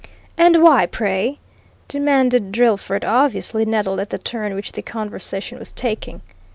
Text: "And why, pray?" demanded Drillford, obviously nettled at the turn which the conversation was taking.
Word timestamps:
"And 0.35 0.63
why, 0.63 0.87
pray?" 0.87 1.37
demanded 1.87 2.51
Drillford, 2.51 3.05
obviously 3.05 3.65
nettled 3.65 3.99
at 3.99 4.09
the 4.09 4.17
turn 4.17 4.55
which 4.55 4.71
the 4.71 4.81
conversation 4.81 5.59
was 5.59 5.71
taking. 5.71 6.21